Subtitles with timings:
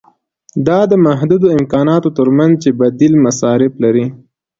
[0.67, 4.05] دا د محدودو امکاناتو ترمنځ چې بدیل مصارف لري.